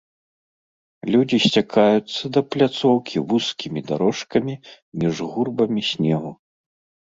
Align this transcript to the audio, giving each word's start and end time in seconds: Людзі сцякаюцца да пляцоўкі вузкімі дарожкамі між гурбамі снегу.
Людзі 1.15 1.37
сцякаюцца 1.47 2.23
да 2.39 2.43
пляцоўкі 2.55 3.17
вузкімі 3.35 3.79
дарожкамі 3.93 4.53
між 4.99 5.15
гурбамі 5.37 5.81
снегу. 5.95 6.31